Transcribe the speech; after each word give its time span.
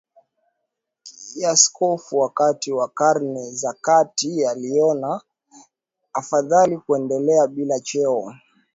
kiaskofu 1.03 2.17
wakati 2.19 2.71
wa 2.71 2.87
karne 2.89 3.51
za 3.51 3.73
kati 3.81 4.39
yaliona 4.39 5.21
afadhali 6.13 6.77
kuendelea 6.77 7.47
bila 7.47 7.79
cheo 7.79 8.33